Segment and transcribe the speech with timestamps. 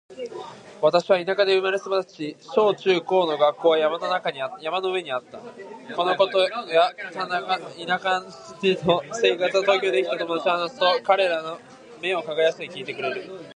[0.81, 3.99] 私は田舎で生まれ育ち、小・中・高は学校が山
[4.81, 5.37] の上にあった。
[5.95, 8.21] このことや田舎
[8.63, 11.59] での生活を東京でできた友達に話すと、彼らは
[12.01, 13.41] 目を輝かせながら聞いてくれる。